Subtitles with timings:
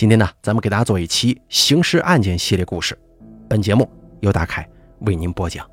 [0.00, 2.98] 今天呢，咱们给大家做一期刑事案件系列故事。
[3.46, 3.86] 本节目
[4.20, 4.66] 由大凯
[5.00, 5.70] 为您播讲。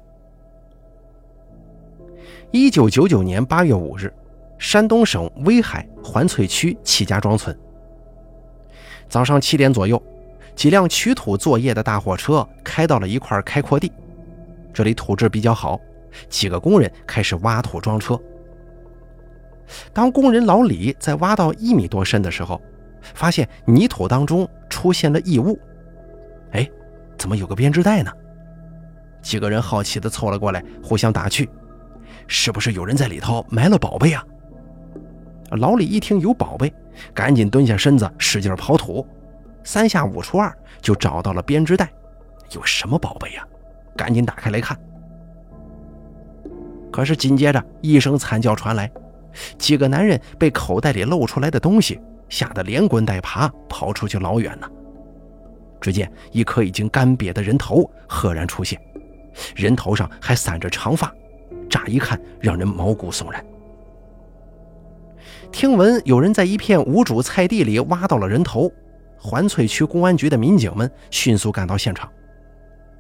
[2.52, 4.14] 一九九九年八月五日，
[4.58, 7.58] 山东省威海环翠区戚家庄村，
[9.08, 10.04] 早上七点左右，
[10.54, 13.90] 几辆取土作业的大货车开到了一块开阔地，
[14.74, 15.80] 这里土质比较好，
[16.28, 18.20] 几个工人开始挖土装车。
[19.94, 22.62] 当工人老李在挖到一米多深的时候，
[23.02, 25.60] 发现泥土当中出现了异物，
[26.52, 26.70] 哎，
[27.18, 28.12] 怎么有个编织袋呢？
[29.22, 31.50] 几个人好奇地凑了过来，互相打趣
[32.28, 34.24] ：“是不是有人在里头埋了宝贝啊？”
[35.52, 36.74] 老李一听有宝贝，
[37.14, 39.06] 赶紧蹲下身子使劲刨土，
[39.64, 41.90] 三下五除二就找到了编织袋。
[42.54, 43.46] 有什么宝贝呀？
[43.96, 44.78] 赶紧打开来看。
[46.92, 48.90] 可是紧接着一声惨叫传来，
[49.58, 52.00] 几个男人被口袋里露出来的东西。
[52.30, 54.70] 吓得连滚带爬跑出去老远呢。
[55.80, 58.82] 只见一颗已经干瘪的人头赫然出现，
[59.56, 61.14] 人头上还散着长发，
[61.70, 63.46] 乍一看让人毛骨悚然。
[65.52, 68.72] 听闻有人在一片无主菜地里挖到了人头，
[69.18, 72.12] 环翠区公安局的民警们迅速赶到现场。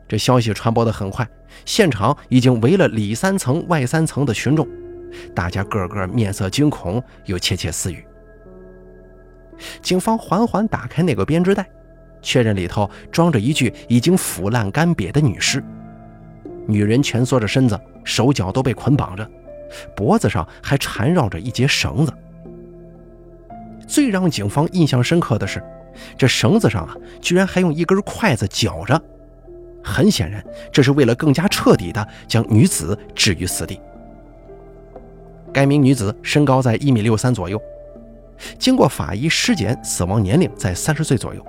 [0.07, 1.27] 这消息传播的很快，
[1.65, 4.65] 现场已经围了里三层外三层的群众，
[5.35, 8.06] 大家个个面色惊恐，又窃窃私语。
[9.81, 11.65] 警方缓缓打开那个编织袋，
[12.21, 15.63] 确认里头装着一具已经腐烂干瘪的女尸。
[16.67, 19.29] 女人蜷缩着身子，手脚都被捆绑着，
[19.95, 22.13] 脖子上还缠绕着一截绳子。
[23.87, 25.63] 最让警方印象深刻的是，
[26.17, 29.01] 这绳子上啊，居然还用一根筷子绞着。
[29.81, 33.79] 很显然，这是为了更加彻底的将女子置于死地。
[35.53, 37.61] 该名女子身高在一米六三左右。
[38.57, 41.45] 经过法医尸检，死亡年龄在三十岁左右，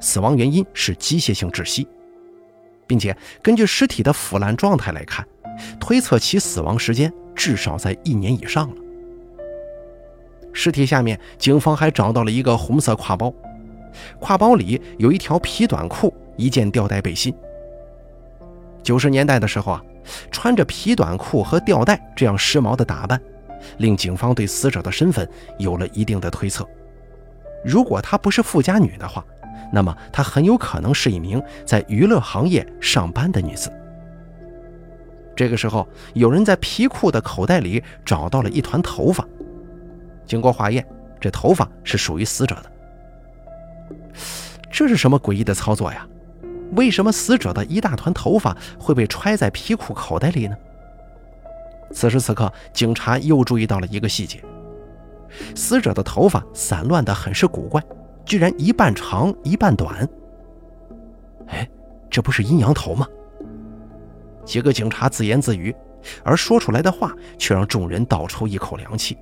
[0.00, 1.86] 死亡原因是机械性窒息，
[2.86, 5.26] 并且根据尸体的腐烂状态来看，
[5.78, 8.76] 推测其死亡时间至少在一年以上了。
[10.52, 13.32] 尸体下面，警方还找到了一个红色挎包，
[14.20, 17.34] 挎包里有一条皮短裤、一件吊带背心。
[18.82, 19.82] 九十年代的时候啊，
[20.30, 23.20] 穿着皮短裤和吊带这样时髦的打扮。
[23.78, 25.28] 令警方对死者的身份
[25.58, 26.66] 有了一定的推测。
[27.64, 29.24] 如果她不是富家女的话，
[29.72, 33.72] 那么她很有可能是一名在娱乐行业上班的女子。
[35.34, 39.26] 这个时候，有人在皮裤的口袋里找到了一团头发。
[40.26, 40.86] 经过化验，
[41.20, 42.72] 这头发是属于死者的。
[44.70, 46.06] 这是什么诡异的操作呀？
[46.72, 50.56] 为什么死者的一大团头发会被揣在皮裤口袋里呢？
[51.92, 54.42] 此时此刻，警察又注意到了一个细节：
[55.54, 57.82] 死者的头发散乱的很是古怪，
[58.24, 60.08] 居然一半长一半短。
[61.48, 61.68] 哎，
[62.10, 63.06] 这不是阴阳头吗？
[64.44, 65.74] 几个警察自言自语，
[66.24, 69.16] 而说出来的话却让众人倒抽一口凉气。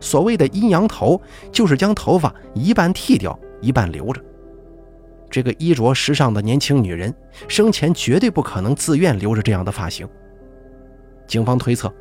[0.00, 1.20] 所谓的阴阳头，
[1.52, 4.20] 就是将头发一半剃掉，一半留着。
[5.30, 7.14] 这个衣着时尚的年轻女人，
[7.46, 10.08] 生前绝对不可能自愿留着这样的发型。
[11.30, 11.94] 警方推测，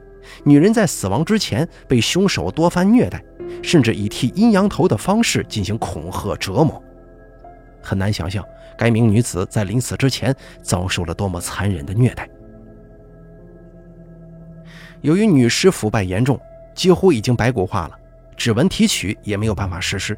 [0.43, 3.23] 女人在死亡之前被凶手多番虐待，
[3.61, 6.83] 甚至以剃阴阳头的方式进行恐吓折磨。
[7.79, 8.43] 很难想象
[8.75, 12.27] 该名女子在临死之前遭受了多么残忍的虐待。
[15.01, 16.37] 由于女尸腐败严重，
[16.73, 17.95] 几乎已经白骨化了，
[18.35, 20.17] 指纹提取也没有办法实施。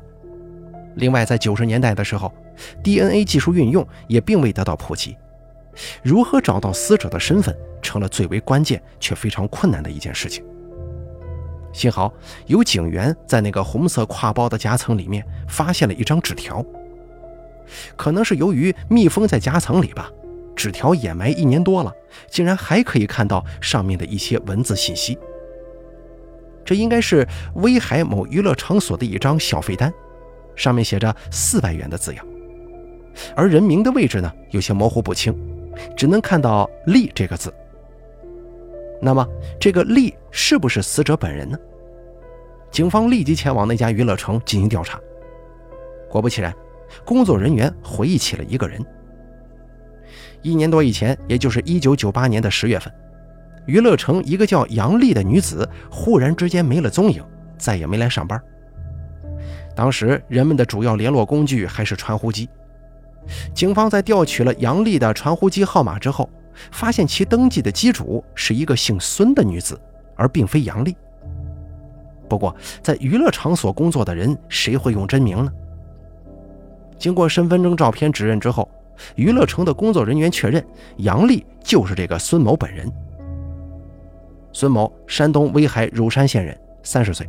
[0.95, 2.33] 另外，在九十年代的时候
[2.81, 5.17] ，DNA 技术运用也并未得到普及。
[6.01, 10.43] 如何找到死者的身份，成了最为关键却非常困难的一件事情。
[11.73, 12.13] 幸好
[12.47, 16.65] 有警员在那个红色挎包的夹层里面发现了一张纸条，
[17.95, 20.11] 可能是由于密封在夹层里吧，
[20.55, 21.93] 纸条掩埋一年多了，
[22.29, 25.17] 竟然还可以看到上面的一些文字信息。
[26.65, 29.91] 这应该是威海某娱乐场所的一张小费单，
[30.55, 32.25] 上面写着四百元的字样，
[33.35, 35.33] 而人名的位置呢，有些模糊不清。
[35.95, 37.51] 只能看到“厉”这个字。
[39.01, 39.27] 那么，
[39.59, 41.57] 这个“丽”是不是死者本人呢？
[42.69, 44.99] 警方立即前往那家娱乐城进行调查。
[46.09, 46.53] 果不其然，
[47.03, 48.79] 工作人员回忆起了一个人。
[50.41, 52.93] 一年多以前，也就是1998年的十月份，
[53.65, 57.23] 娱乐城一个叫杨丽的女子忽然之间没了踪影，
[57.57, 58.41] 再也没来上班。
[59.75, 62.47] 当时人们的主要联络工具还是传呼机。
[63.53, 66.29] 警方在调取了杨丽的传呼机号码之后，
[66.71, 69.79] 发现其登记的机主是一个姓孙的女子，
[70.15, 70.95] 而并非杨丽。
[72.29, 75.51] 不过，在娱乐场所工作的人，谁会用真名呢？
[76.97, 78.69] 经过身份证照片指认之后，
[79.15, 80.65] 娱乐城的工作人员确认
[80.97, 82.89] 杨丽就是这个孙某本人。
[84.53, 87.27] 孙某，山东威海乳山县人，三十岁。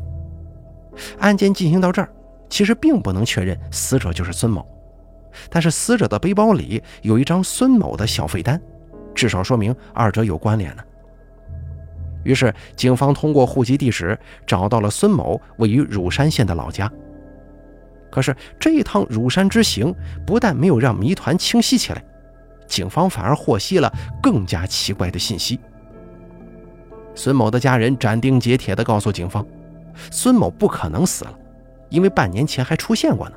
[1.19, 2.13] 案件进行到这儿，
[2.49, 4.67] 其实并不能确认死者就是孙某，
[5.49, 8.61] 但是死者的背包里有一张孙某的小费单，
[9.15, 10.83] 至少说明二者有关联呢。
[12.25, 14.17] 于是，警方通过户籍地址
[14.47, 16.91] 找到了孙某位于乳山县的老家。
[18.11, 19.93] 可是，这一趟乳山之行
[20.27, 22.05] 不但没有让谜团清晰起来，
[22.67, 23.93] 警方反而获悉了
[24.23, 25.59] 更加奇怪的信息。
[27.15, 29.45] 孙某的家人斩钉截铁地告诉警方，
[30.11, 31.39] 孙某不可能死了，
[31.89, 33.37] 因为半年前还出现过呢。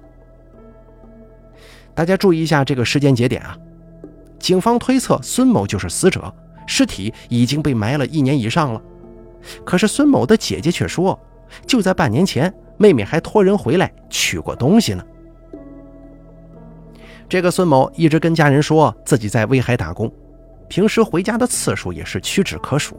[1.93, 3.57] 大家注意一下这个时间节点啊！
[4.45, 6.31] 警方推测孙某就是死者，
[6.67, 8.79] 尸体已经被埋了一年以上了。
[9.63, 11.19] 可是孙某的姐姐却说，
[11.65, 15.03] 就在半年前，妹妹还托人回来取过东西呢。
[17.27, 20.13] 这个孙某一直跟家人说自己在威海打工，
[20.69, 22.95] 平时回家的次数也是屈指可数。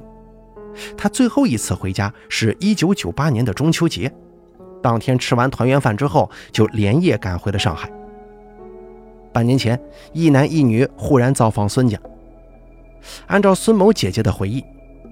[0.97, 4.13] 他最后一次回家是一九九八年的中秋节，
[4.83, 7.89] 当天吃完团圆饭之后，就连夜赶回了上海。
[9.37, 9.79] 半年前，
[10.15, 11.99] 一男一女忽然造访孙家。
[13.27, 14.65] 按照孙某姐姐的回忆，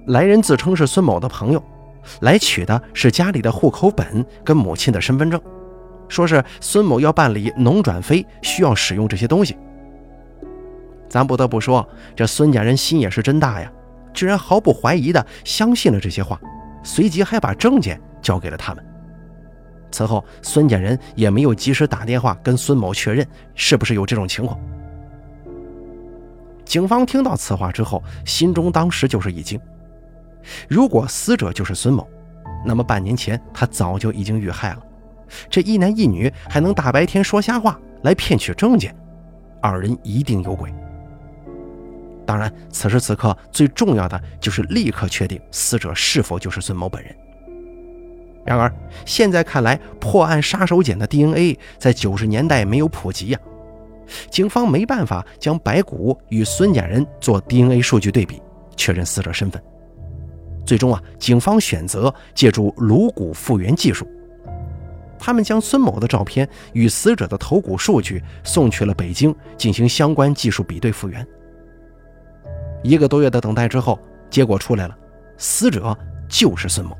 [0.06, 1.62] 来人自称是孙某的朋友，
[2.22, 5.38] 来取的是家里的户口本跟母亲的身份证，
[6.08, 9.58] 说是孙某要办理农转非，需要使用这些东西。
[11.06, 11.86] 咱不得不说，
[12.16, 13.70] 这孙家人心也是真大呀。
[14.14, 16.40] 居然毫不怀疑的相信了这些话，
[16.82, 18.82] 随即还把证件交给了他们。
[19.94, 23.24] 此后，孙家人也没有及时打电话跟孙某确认
[23.54, 24.58] 是不是有这种情况。
[26.64, 29.60] 警方听到此话之后，心中当时就是一惊。
[30.68, 32.08] 如果死者就是孙某，
[32.66, 34.82] 那么半年前他早就已经遇害了。
[35.48, 38.92] 这一男一女还能大白天说瞎话来骗取证件，
[39.62, 40.74] 二人一定有鬼。
[42.26, 47.14] 当然，此时此刻最重要的就是立刻确定死者是否就是孙某本人。
[48.44, 48.70] 然而，
[49.06, 53.38] 现在看来，破案杀手锏的 DNA 在九十年代没有普及呀，
[54.30, 58.42] 警方没办法将白骨与孙家人做 DNA 数据对比，
[58.76, 59.62] 确认死者身份。
[60.66, 64.06] 最终啊，警方选择借助颅骨复原技术，
[65.18, 71.26] 他们将孙某的照片与死者的头骨数据送去了北京，进行相关技术比对复原。
[72.82, 73.98] 一个多月的等待之后，
[74.28, 74.94] 结果出来了，
[75.38, 75.96] 死者
[76.28, 76.94] 就是孙某。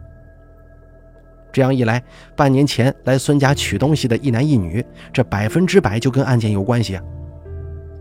[1.55, 2.03] 这样一来，
[2.35, 7.03] 半年前来孙家取东西的一男一女，这百分之百就跟案件有关系啊！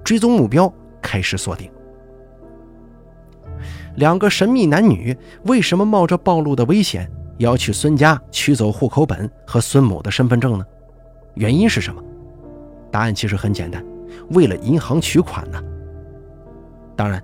[0.03, 1.69] 追踪目标开始锁定。
[3.97, 7.07] 两个神秘男女为什么冒着暴露的危险，
[7.37, 10.65] 要去孙家取走户口本和孙某的身份证呢？
[11.35, 12.01] 原因是什么？
[12.89, 13.85] 答案其实很简单，
[14.31, 15.61] 为了银行取款呢。
[16.95, 17.23] 当然。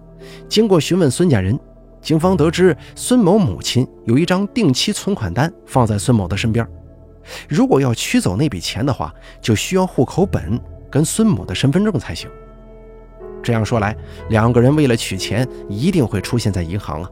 [0.49, 1.57] 经过询问孙家人，
[2.01, 6.65] 警方得知孙某母亲有一张定期存款单放在孙某的身边。
[7.47, 10.59] 如果要取走那笔钱的话，就需要户口本
[10.89, 12.29] 跟孙某的身份证才行。
[13.43, 13.95] 这样说来，
[14.29, 17.09] 两个人为了取钱，一定会出现在银行啊。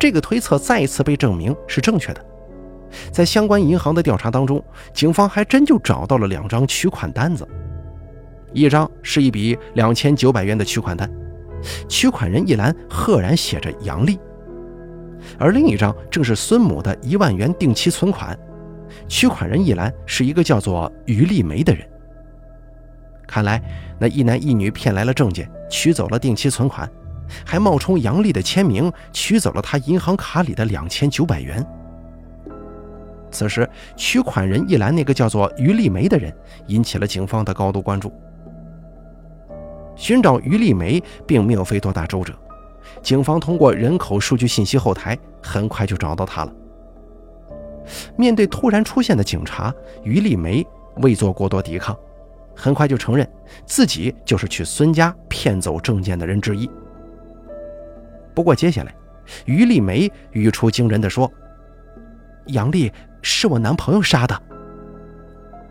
[0.00, 2.24] 这个推测再一次被证明是正确的。
[3.12, 7.46] 在相关银行的调查当中，警方还真就找到了两张取款单子，
[8.52, 11.10] 一张是一笔两千九百元的取款单。
[11.88, 14.18] 取款人一栏赫然写着杨丽，
[15.38, 18.38] 而另一张正是孙母的一万元定期存款，
[19.08, 21.86] 取款人一栏是一个叫做于丽梅的人。
[23.26, 23.62] 看来
[23.98, 26.90] 那一男一女骗来了证件，取走了定期存款，
[27.44, 31.64] 还冒充杨丽的签名取走了他银行卡里的两千九百元。
[33.30, 36.34] 此时，取款人一栏那个叫做于丽梅的人
[36.68, 38.10] 引起了警方的高度关注。
[39.98, 42.32] 寻找于丽梅并没有费多大周折，
[43.02, 46.52] 警方通过人口数据信息后台很快就找到她了。
[48.16, 49.74] 面对突然出现的警察，
[50.04, 50.64] 于丽梅
[50.98, 51.98] 未做过多抵抗，
[52.54, 53.28] 很快就承认
[53.66, 56.70] 自己就是去孙家骗走证件的人之一。
[58.34, 58.94] 不过接下来，
[59.46, 61.30] 于丽梅语出惊人的说
[62.46, 64.42] ：“杨丽是我男朋友杀的。”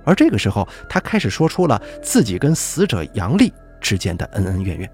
[0.04, 3.54] 而这个时候，她开始说出了自己跟死者杨丽。
[3.88, 4.90] 之间的恩恩怨怨。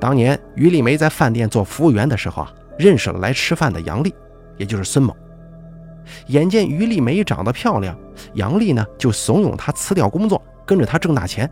[0.00, 4.14] 当年于丽梅在饭店做服务员的时候啊，认识了来吃饭的杨丽，
[4.56, 5.14] 也就是孙某。
[6.28, 7.94] 眼见于丽梅长得漂亮，
[8.32, 11.48] 杨丽呢就怂恿她辞掉工作，跟着她挣大钱。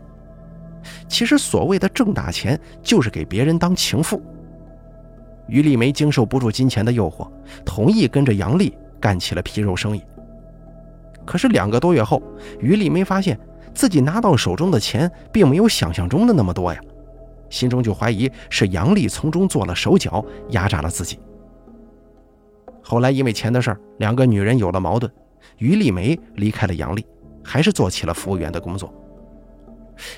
[1.07, 4.19] 其实所谓的挣大钱，就是给别人当情妇。
[5.47, 7.29] 于丽梅经受不住金钱的诱惑，
[7.63, 10.01] 同意跟着杨丽干起了皮肉生意。
[11.23, 12.19] 可是两个多月后，
[12.59, 13.39] 于丽梅发现
[13.73, 16.79] 自己拿到手中的钱并没有想象中的那么多呀，
[17.49, 21.19] 心中就怀疑是杨丽从中做了手脚，压榨了自己。
[22.81, 25.11] 后来因为钱的事儿，两个女人有了矛盾，
[25.57, 27.05] 于丽梅离开了杨丽，
[27.43, 28.93] 还是做起了服务员的工作。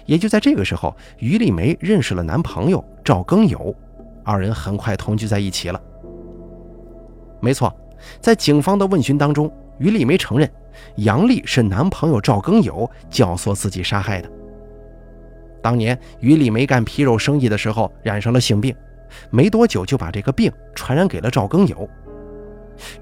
[0.06, 3.76] 也就在这个时候，于丽梅认识了男朋友赵庚友，
[4.24, 5.82] 二人很快同居在一起了。
[7.40, 7.76] 没错，
[8.20, 10.50] 在警方的问询当中，于丽梅承认
[10.98, 14.30] 杨丽是男朋友赵庚友教唆自己杀害的。
[15.62, 18.76] 当年于丽梅干皮肉生意的时候染上了性病，
[19.30, 21.88] 没多久就把这个病传染给了赵庚友。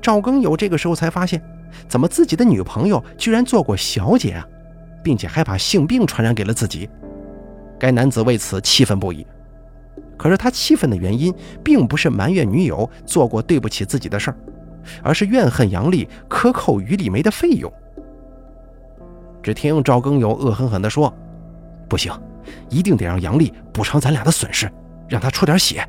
[0.01, 1.41] 赵庚友这个时候才发现，
[1.87, 4.45] 怎么自己的女朋友居然做过小姐啊！
[5.01, 6.89] 并且还把性病传染给了自己，
[7.79, 9.25] 该男子为此气愤不已。
[10.17, 11.33] 可是他气愤的原因，
[11.63, 14.37] 并不是埋怨女友做过对不起自己的事儿，
[15.03, 17.71] 而是怨恨杨丽克扣于丽梅的费用。
[19.41, 21.13] 只听赵庚友恶狠狠地说
[21.87, 22.11] ：“不行，
[22.69, 24.69] 一定得让杨丽补偿咱俩的损失，
[25.07, 25.87] 让她出点血。”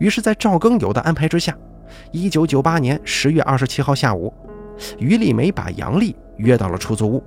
[0.00, 1.56] 于是，在赵庚友的安排之下，
[2.10, 4.32] 一九九八年十月二十七号下午，
[4.98, 7.22] 于丽梅把杨丽约到了出租屋。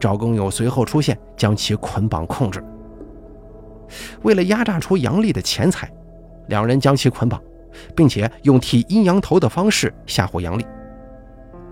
[0.00, 2.64] 赵庚友随后出现，将其捆绑控制。
[4.22, 5.90] 为了压榨出杨丽的钱财，
[6.46, 7.40] 两人将其捆绑，
[7.94, 10.64] 并且用剃阴阳头的方式吓唬杨丽。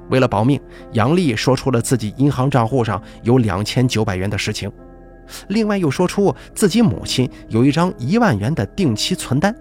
[0.08, 0.60] 为了保命，
[0.92, 4.70] 杨丽说出了自己银行账户上有两千九百元的实情，
[5.48, 9.54] 另外又说出自己母亲有一张一万元的定期存单。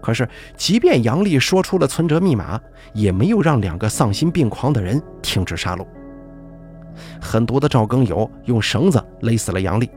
[0.00, 2.60] 可是，即便杨丽说出了存折密码，
[2.92, 5.86] 也没有让两个丧心病狂的人停止杀戮。
[7.20, 9.88] 狠毒的赵耕友用绳子勒死了杨丽，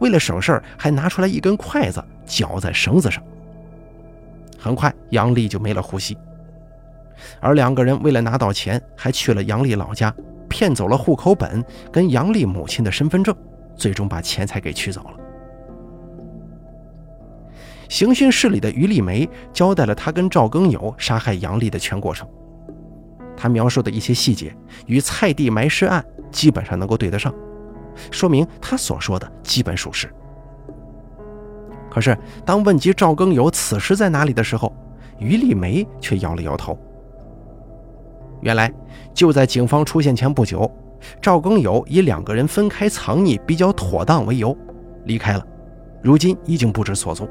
[0.00, 3.22] 为了省事儿，还拿出来一根筷子绞在绳子上。
[4.60, 6.16] 很快，杨丽就没了呼吸。
[7.40, 10.14] 而两个人为了拿到钱，还去了杨丽老家，
[10.48, 13.34] 骗走了户口本跟杨丽母亲的身份证，
[13.74, 15.10] 最终把钱财给取走了。
[17.88, 22.28] 刑讯室里的于丽梅交代了她跟赵庚友杀害杨丽的全过程。
[23.36, 24.54] 她描述的一些细节
[24.86, 27.34] 与菜地埋尸案基本上能够对得上，
[28.10, 30.08] 说明她所说的基本属实。
[31.90, 32.16] 可是，
[32.46, 34.72] 当问及赵庚友此时在哪里的时候，
[35.18, 36.78] 于丽梅却摇了摇头。
[38.42, 38.72] 原来，
[39.12, 40.70] 就在警方出现前不久，
[41.20, 44.56] 赵庚友以两个人分开藏匿比较妥当为由
[45.04, 45.44] 离开了，
[46.00, 47.28] 如今已经不知所踪。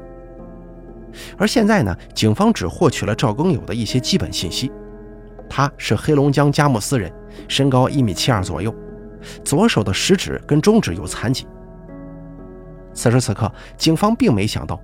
[1.36, 4.70] 而现在呢，警方只获取了赵庚友的一些基本信息。
[5.48, 7.12] 他是黑龙江佳木斯人，
[7.48, 8.72] 身高一米七二左右，
[9.42, 11.44] 左手的食指跟中指有残疾。
[12.92, 14.80] 此时此刻，警方并没想到，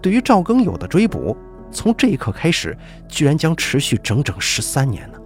[0.00, 1.36] 对于赵庚友的追捕，
[1.70, 2.76] 从这一刻开始，
[3.08, 5.18] 居然将持续整整十三年呢。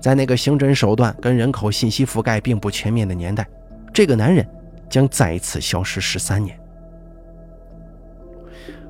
[0.00, 3.46] 在那个刑侦手段跟人口信息覆盖并不全面的年代，
[3.92, 4.46] 这个男人
[4.88, 6.58] 将再一次消失十三年。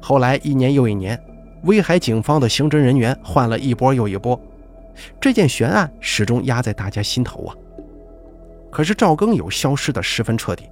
[0.00, 1.20] 后来一年又一年。
[1.64, 4.40] 威海警方的刑侦人员换了一波又一波，
[5.20, 7.54] 这件悬案始终压在大家心头啊。
[8.70, 10.70] 可是赵庚友消失的十分彻底，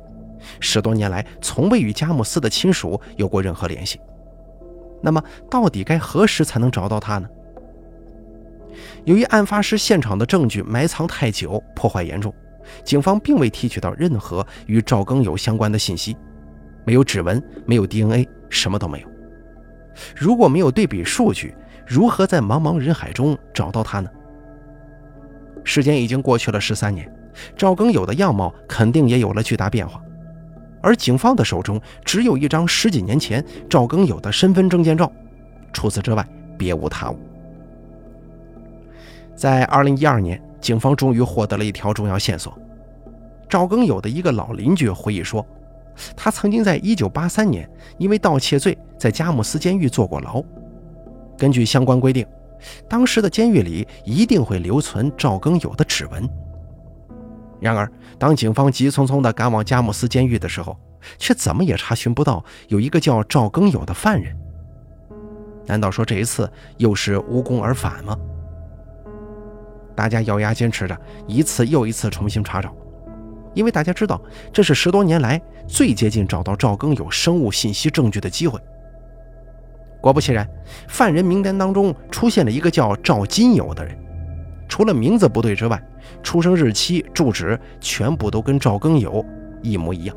[0.61, 4.00] 十多年来从未与佳木斯的亲属有过任何联系。
[5.02, 7.28] 那么，到底该何时才能找到他呢？
[9.04, 12.33] 由于案发时现场的证据埋藏太久，破坏严重，
[12.85, 16.16] 警方并未提取到任何与赵庚友相关的信息，
[16.85, 19.09] 没有指纹，没有 DNA，什么都没有。
[20.16, 21.54] 如果没有对比数据，
[21.87, 24.11] 如何在茫茫人海中找到他呢？
[25.64, 27.11] 时间已经过去了十三年，
[27.57, 30.00] 赵庚友的样貌肯定也有了巨大变化，
[30.80, 35.11] 而警方的手中只有一张十几年前赵庚友的身份证件照，
[35.73, 37.18] 除此之外别无他物。
[39.35, 42.58] 在二零一二年，警方终于获得了一条重要线索。
[43.49, 45.44] 赵庚友的一个老邻居回忆说。
[46.16, 50.40] 他曾经在1983年因为盗窃罪在佳木斯监狱坐过牢。
[51.37, 52.25] 根据相关规定，
[52.88, 56.23] 当时的监狱里一定会留存赵庚友的指纹。
[57.60, 60.76] 然而，当警方急匆匆地赶往佳木斯监狱的时候，
[61.18, 64.36] 却怎么也查询不到有一个叫赵庚友的犯人。
[65.66, 68.16] 难道说这一次又是无功而返吗？
[69.94, 70.96] 大家咬牙坚持着，
[71.26, 72.74] 一次又一次重新查找。
[73.54, 74.22] 因为大家知道，
[74.52, 78.60] 这是十多年来最接近找到赵庚友生物信息证据的机会。
[80.00, 80.48] 果不其然，
[80.86, 83.98] 犯人名单当中出现了一个叫赵金友的人，
[84.68, 85.82] 除了名字不对之外，
[86.22, 89.25] 出生日期、住址全部都跟赵庚友
[89.62, 90.16] 一模一样。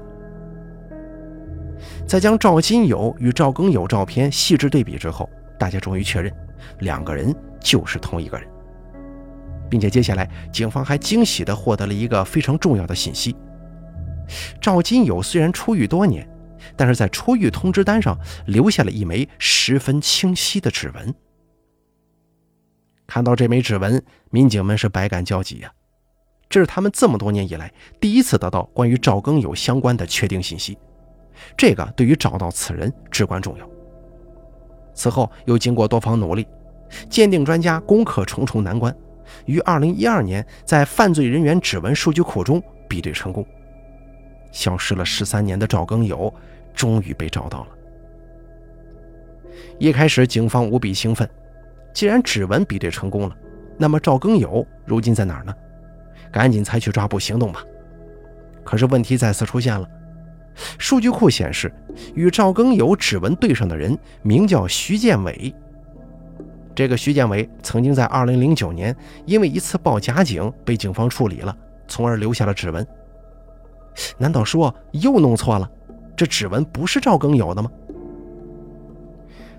[2.06, 5.28] 在将赵金友与赵庚友照片细致对比之后，
[5.58, 6.32] 大家终于确认，
[6.80, 8.48] 两个人就是同一个人。
[9.70, 13.34] 并且接下来警方还惊喜地获得了一个非常重要的信息：
[14.60, 16.28] 赵金友虽然出狱多年，
[16.76, 18.18] 但是在出狱通知单上
[18.48, 21.16] 留下了一枚十分清晰的指纹。
[23.12, 25.70] 看到这枚指纹，民警们是百感交集呀。
[26.48, 30.78] 这是他们这么多年以来第一次得到关于赵更友相关的确定信息，
[31.58, 33.70] 这个对于找到此人至关重要。
[34.94, 36.48] 此后又经过多方努力，
[37.10, 38.96] 鉴定专家攻克重重难关，
[39.46, 43.46] 于2012年在犯罪人员指纹数据库中比对成功。
[44.54, 46.34] 消失了十三年的赵更友
[46.74, 47.68] 终于被找到了。
[49.80, 51.30] 一开始警方无比兴奋，
[51.94, 53.36] 既然指纹比对成功了，
[53.78, 55.54] 那么赵更友如今在哪儿呢？
[56.32, 57.64] 赶紧采取抓捕行动吧！
[58.64, 59.90] 可是问题再次出现了，
[60.78, 61.74] 数据库显示，
[62.16, 65.54] 与赵更友指纹对上的人名叫徐建伟。
[66.74, 68.96] 这个徐建伟曾经在2009年
[69.26, 71.56] 因为一次报假警被警方处理了，
[71.88, 72.86] 从而留下了指纹。
[74.18, 75.70] 难道说又弄错了？
[76.16, 77.70] 这指纹不是赵更友的吗？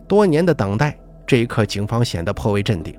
[0.09, 0.99] 多年的等待，
[1.33, 2.95] 这一刻警方显得颇为镇定。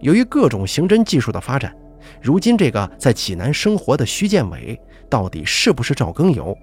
[0.00, 1.74] 由于各种刑侦技术的发展。
[2.20, 4.78] 如今，这个在济南生活的徐建伟
[5.08, 6.54] 到底是不是赵耕友？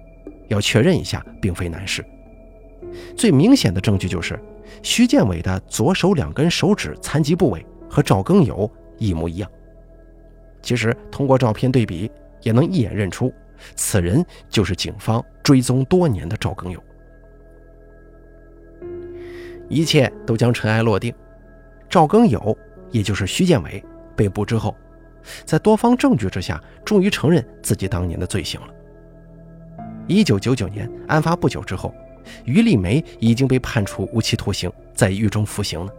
[0.46, 2.04] 要确认一下，并非难事。
[3.16, 4.38] 最明显的证据就是，
[4.80, 9.50] 徐建伟的左手两根手指残疾部位和赵耕友一模一样。
[10.62, 12.08] 其实，通过照片对比，
[12.42, 13.32] 也能一眼认出，
[13.74, 16.80] 此人就是警方追踪多年的赵耕友。
[19.68, 21.14] 一切都将尘埃落定，
[21.88, 22.56] 赵更友，
[22.90, 23.82] 也就是徐建伟，
[24.16, 24.74] 被捕之后。
[25.44, 28.68] 在多方证据之下，终于承认自己当年的罪行了。
[30.06, 31.92] 一九九九年案发不久之后，
[32.44, 35.92] 于丽梅已经被判处无期徒刑，在狱中服刑呢。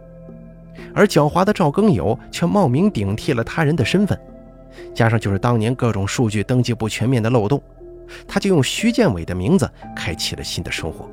[0.92, 4.18] 而狡猾的赵更友却冒名顶替了他人的身份，
[4.92, 7.62] 加上就是当年各种数据登记不全面的漏洞，
[8.26, 11.08] 他就用徐建伟的名字开启了新的生活。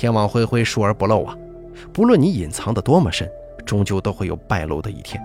[0.00, 1.36] 天网恢恢，疏而不漏啊！
[1.92, 3.30] 不论你隐藏的多么深，
[3.66, 5.22] 终究都会有败露的一天。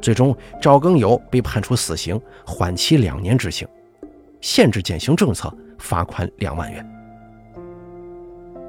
[0.00, 3.68] 最终，赵耕友被判处死刑，缓期两年执行，
[4.40, 6.82] 限制减刑政策，罚款两万元。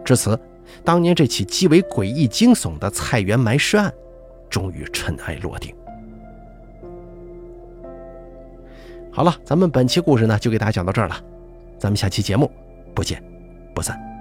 [0.04, 0.38] 至此，
[0.84, 3.90] 当年这起极为诡异惊悚的菜园埋尸案，
[4.50, 5.74] 终于尘埃落定。
[9.10, 11.16] 好了，咱们本期故事呢，就给大家讲到这儿了，
[11.80, 12.52] 咱们下期节目
[12.94, 13.24] 不见
[13.74, 14.15] 不散。